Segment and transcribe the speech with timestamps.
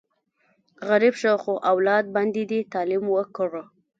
[0.89, 3.63] غریب شه، خو اولاد باندې دې تعلیم وکړه!